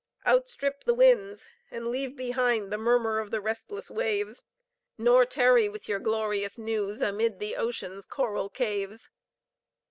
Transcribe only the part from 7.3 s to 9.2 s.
the ocean's coral caves.